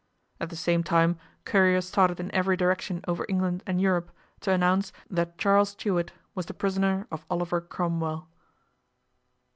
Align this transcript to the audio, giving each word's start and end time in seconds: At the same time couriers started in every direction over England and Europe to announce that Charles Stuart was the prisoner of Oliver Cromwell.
At 0.39 0.49
the 0.49 0.55
same 0.55 0.81
time 0.83 1.19
couriers 1.45 1.87
started 1.87 2.19
in 2.19 2.33
every 2.33 2.57
direction 2.57 3.05
over 3.07 3.23
England 3.29 3.61
and 3.67 3.79
Europe 3.79 4.09
to 4.39 4.49
announce 4.51 4.91
that 5.11 5.37
Charles 5.37 5.69
Stuart 5.69 6.11
was 6.33 6.47
the 6.47 6.55
prisoner 6.55 7.05
of 7.11 7.23
Oliver 7.29 7.61
Cromwell. 7.61 8.27